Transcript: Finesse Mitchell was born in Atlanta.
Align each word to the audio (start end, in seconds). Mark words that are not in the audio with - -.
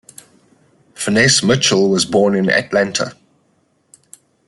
Finesse 0.95 1.43
Mitchell 1.45 1.87
was 1.91 2.05
born 2.05 2.33
in 2.33 2.49
Atlanta. 2.49 3.15